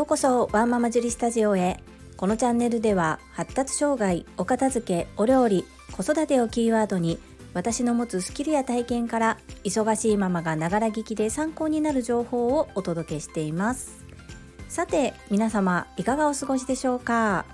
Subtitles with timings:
[0.00, 1.78] ようこそワンママジュリスタジオへ。
[2.16, 7.18] このチャンネルでは発達障害お片付けお料理子育てをキーワードに
[7.52, 14.02] 私の持つスキルや体験から忙しいママがながら聞きで参考になる情報をお届けしています。
[14.70, 17.44] さて皆様いかがお過ごしでしょうか？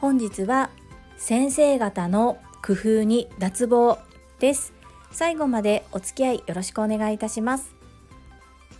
[0.00, 0.70] 本日は
[1.18, 3.96] 先生方の工夫に脱帽
[4.40, 4.72] です。
[5.12, 7.76] 最後までお付き合いよろしくお願いいたします。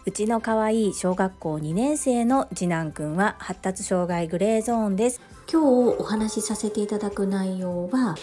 [0.05, 5.21] うちの可愛い小学校2年生の次男くんは発達障害グレーゾーンです。
[5.51, 8.17] 今日お話しさせていただく内容は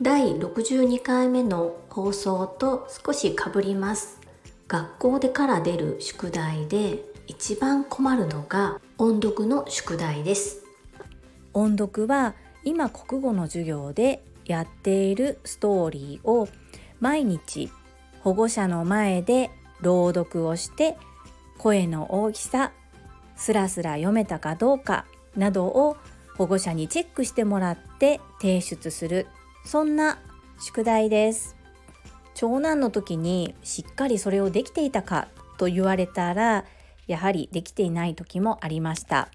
[0.00, 4.18] 第62回目の放送と少しかぶります。
[4.66, 10.64] 学校でから出る宿題で一番困るのが音読の宿題です。
[11.52, 16.48] 音読は今国語の授業でやっているストーリーを
[16.98, 17.70] 毎日
[18.20, 19.50] 保護者の前で
[19.82, 20.96] 朗読をして
[21.58, 22.72] 声の大きさ
[23.36, 25.96] スラスラ読めたかどうかなどを
[26.36, 29.26] 保護者にチェックしてもらって提出する
[29.64, 30.18] そんな
[30.60, 31.56] 宿題です。
[32.34, 36.64] 長男の時にしっかりそれをできていたかと言われたら
[37.06, 39.28] やはりできていない時もありました。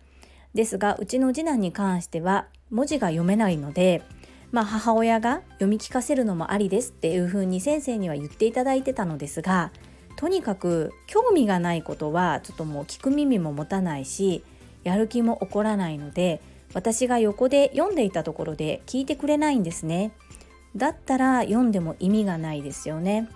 [0.54, 4.04] ですがうちの次男に関しては文字が読めないので
[4.52, 9.72] まあ、母親が読み聞かせるのもありですっていうふうに先生には言っていただいてたのですが
[10.16, 14.44] とにかく興味がないことはちょっともう聞く耳も持たないし
[14.84, 16.42] やる気も起こらないので
[16.74, 20.14] 私が横で読んでいたところで聞いてくれないんですね。
[20.76, 23.28] だったら読んでも意味がないですよね。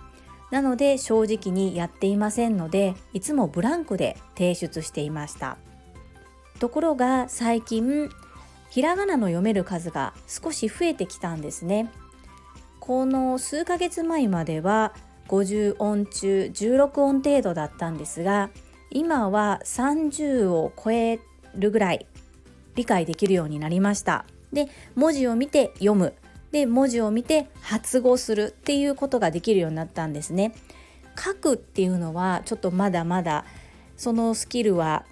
[0.50, 5.58] なので正直にやっていませんのでいつもブランクで提出していました。
[6.58, 8.08] ところが最近
[8.70, 11.90] ひらがなの読める数が少し増えてきたんですね。
[12.80, 14.94] この数ヶ月前までは
[15.28, 18.50] 50音中16音程度だったんですが
[18.90, 21.18] 今は30を超え
[21.54, 22.06] るぐらい
[22.74, 24.26] 理解できるようになりました。
[24.52, 26.14] で文字を見て読む。
[26.52, 30.54] で文字を見て発語するっていうことができるようになったんですね。
[31.18, 33.44] 書くっていうのはちょっとまだまだ
[33.96, 35.04] そのスキルは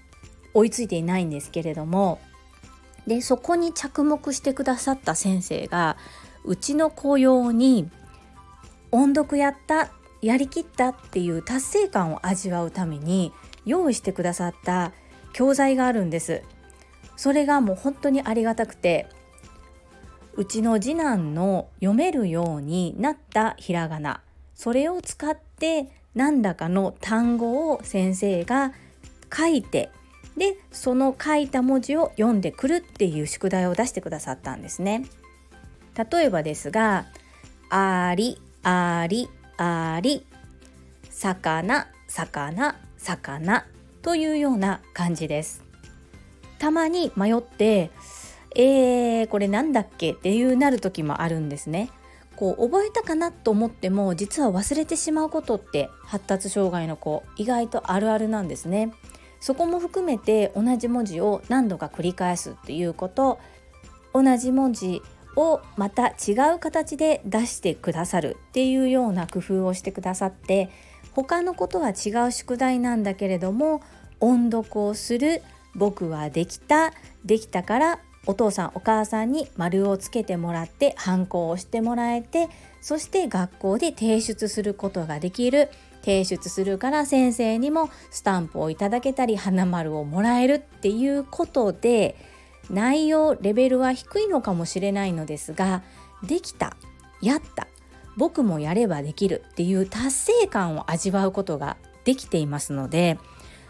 [0.52, 2.20] 追いついていないんですけれども
[3.06, 5.96] でそこに着目してくださった先生が
[6.44, 7.88] うちの子用に
[8.90, 9.90] 音読やった
[10.24, 13.32] やりきったっていう達成感を味わうために
[13.66, 14.92] 用意してくださった
[15.32, 16.42] 教材があるんです。
[17.16, 19.06] それがもう本当にありがたくて
[20.34, 24.20] うちの次男の読めるようになったひらがな
[24.54, 28.72] それを使って何らかの単語を先生が
[29.32, 29.90] 書いて
[30.36, 35.04] でその書いた文字を読んでくるっていう宿題を出してくださったんですね。
[36.10, 37.06] 例えばですが
[37.70, 40.26] 「ありありあり
[41.10, 43.66] 魚魚魚
[44.02, 45.62] というような感じです。
[46.58, 47.90] たまに迷って
[48.56, 50.12] えー、これなんだっけ？
[50.12, 51.90] っていうなる時もあるんですね。
[52.36, 58.92] こう覚えたかなと思っても実は忘れてしまうことって発達障害の子意外とあるあるなんですね。
[59.40, 63.38] そこも含めて同じ文字を何度か繰り返すっていうこと
[64.12, 65.02] 同じ文字
[65.36, 70.70] をまた違う形で出してくださるっていうような工夫をしてくださって
[71.12, 73.82] 他のことは違う宿題なんだけれども
[74.20, 75.42] 音読をする
[75.74, 76.92] 僕はできた
[77.24, 82.48] できたからお父さんお母さんに丸をつけてもらって反抗をしてもらえて
[82.80, 85.68] そして学校で提出することができる。
[86.04, 92.14] 提出するから先生にもスタンプをいただけたり花丸をもらえるっていうことで
[92.70, 95.82] 内容レベルは低いのかもしれないのですが
[96.22, 96.76] できた
[97.20, 97.66] やった
[98.16, 103.18] 僕もやればできるっていう達成感を味わうことができていますので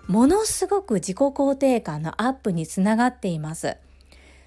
[0.07, 3.79] ものすごく自己肯定感のアップにつながっています。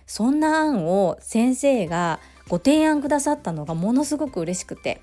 [0.06, 5.02] そんな案を先生がご提案くださったのがものすごく嬉しくて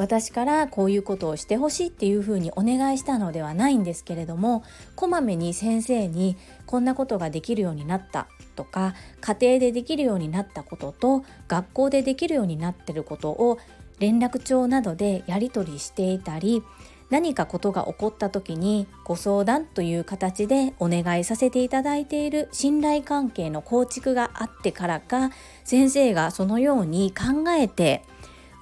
[0.00, 4.64] 私からこういうことをしてほしいっていうふうにお願いしたのではないんですけれども
[4.96, 8.26] こまめに先生にこんなことができるようになった
[8.56, 13.58] とか家庭でできるようになったことと学校でできるようになってることを
[13.98, 16.62] 連絡帳などでやり取りしていたり
[17.10, 25.30] 何かことが起こった時にご相談という形でお願いさせていただいている信頼関係の構築があってからか
[25.64, 28.04] 先生がそのように考えて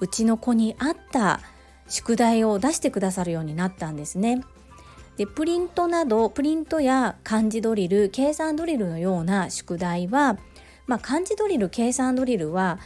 [0.01, 1.41] うちの子に合った
[1.89, 4.43] 宿題を出してくださるようになったんですね。
[5.17, 10.39] でプリントなどプリントや漢字ドリル計算ドリルのような宿題は、
[10.87, 12.79] まあ、漢字ドリル計算ドリルは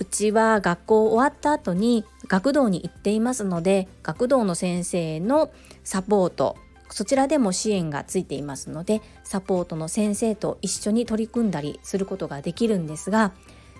[0.00, 5.50] うちは学校終わった後に学童に行っていますので学童の先生の
[5.84, 6.56] サポート
[6.88, 13.32] そちらでも支援がついていますのでサポートの先生と一緒に取り組んだりすることができるんですが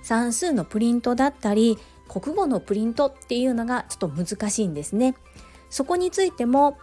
[0.03, 1.79] 算数のプリントだったり
[2.09, 5.15] 国語のプリントっていうのがちょっと難しいんですね。
[5.71, 6.79] そこについても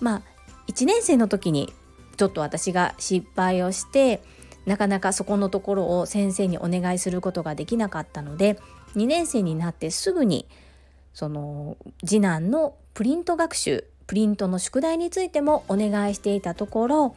[0.00, 0.22] まあ
[0.68, 1.72] 1年生の時に
[2.16, 4.22] ちょっと私が失敗をして
[4.66, 8.58] なかなかそこのところを先生にお願いすることができなかったので
[8.96, 10.46] 2年生になってすぐに
[11.14, 17.16] その次男のプリント学習プリントの宿題についてもお願いしていたところ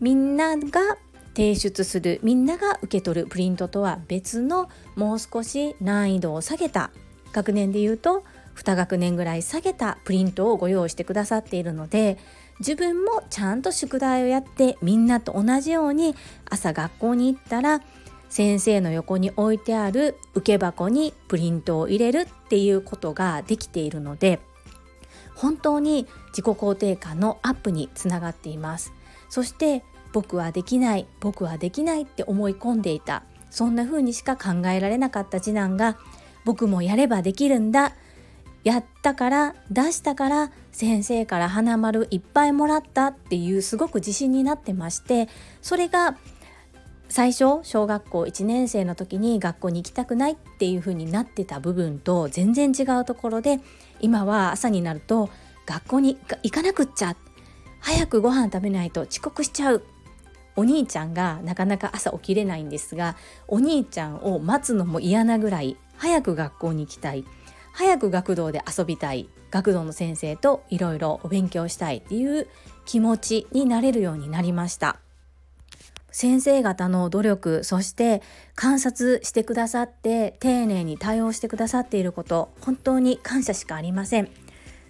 [0.00, 0.96] みんなが
[1.36, 6.90] 提出するみんなが受け取るプリントとは別のもう少し難易度を下げた
[7.32, 8.24] 学年でいうと
[8.54, 12.16] 2学年ぐらい下げたプリントをご用意してくださっているので
[12.58, 16.14] 自分もちゃんと宿題をやってみんなと同じように
[16.48, 17.82] 朝学校に行ったら
[18.30, 24.40] 先生の横に置いてある受け箱にプリントを入れるっていうことができているので
[25.34, 28.94] 本当に自己肯定感のアップにつながっています。
[29.28, 29.82] そして
[30.16, 33.22] 僕はできない僕はできないって思い込んでいた。
[33.50, 35.98] そんな風にしか考えられなかった次男が
[36.46, 37.92] 僕もやればできるんだ。
[38.64, 45.28] やったから出したから先生から花丸いっぱいもらったっていうすごく自信になってまして
[45.60, 46.16] それが
[47.10, 53.60] 最初小学校1年生の時に学校に行きたくないっていう風になってた部分と全然違うところで
[54.00, 55.28] 今は朝になると
[55.66, 57.14] 学校に行かなくっちゃ。
[57.80, 59.84] 早くご飯食べないと遅刻しちゃう。
[60.56, 63.16] お兄ちゃんがなかなか朝起きれないんですが
[63.46, 67.24] お兄ちゃんを待つのも嫌なぐらい早く学校に行きたい。
[67.72, 69.28] 早く学童で遊びたい。
[69.50, 71.98] 学童の先生といろいろお勉強したい。
[71.98, 72.48] っていう
[72.84, 74.98] 気持ちになれるようになりました。
[76.10, 78.22] 先生方の努力そして
[78.54, 84.30] 観察してくださって丁寧に対応してくださっていること本当に感謝しかありません。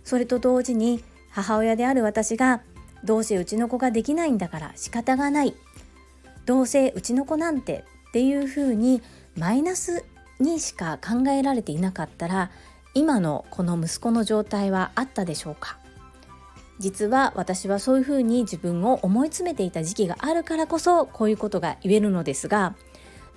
[0.05, 2.63] それと同時に母親である私が
[3.07, 5.55] どうせうちの子ができないんだから仕方がない。
[6.45, 9.03] どうせうちの子なんてっていうふうに
[9.37, 10.05] マイナス
[10.39, 12.51] にしか考えられていなかったら
[12.95, 15.79] 今のこの息子の状態はあったでしょうか。
[16.79, 22.75] 実は私はそういうふうに自分を思い詰めていた時期があるからこそこういうことが言えるのですが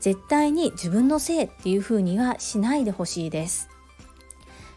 [0.02, 3.70] 絶対に自分のせいっていうふうにはしないでほしいです。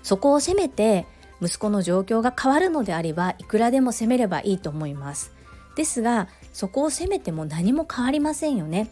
[0.03, 1.07] そこを責めて
[1.43, 5.33] 息子の状況が変わるのであればいくらでも責めればいいと思います。
[5.75, 8.91] ですがそこを責めても何も変わりませんよね。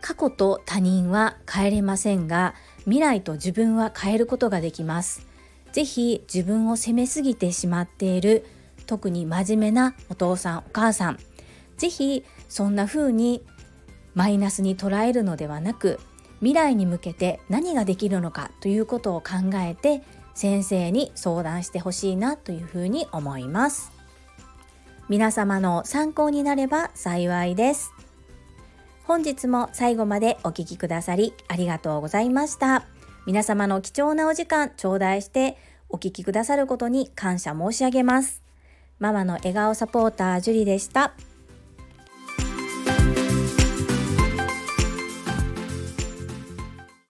[0.00, 5.26] 過去と他人は変えれませんが未来と自分は変えることができます。
[5.72, 8.44] ぜひ自分を責めすぎてしまっている
[8.86, 11.18] 特に真面目なお父さんお母さん
[11.76, 13.42] ぜひそんな風に
[14.14, 16.00] マイナスに捉えるのではなく
[16.40, 20.02] 未来に向けて何ができるのかということを考えて
[20.38, 23.90] 先生に相談してほしいなというふうに思います
[25.08, 27.92] 皆様の参考になれば幸いです
[29.02, 32.84] 本日も最後までお聴きくださりありがとうございました
[33.26, 35.56] 皆様の貴重なお時間頂戴して
[35.88, 38.42] お聞きくださることに感謝申し上げます。
[38.98, 41.12] ママの笑顔サポータージュリでした。